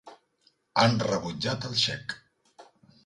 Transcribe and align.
Han 0.83 0.97
rebutjat 1.09 1.67
el 1.69 1.77
xec. 1.85 2.17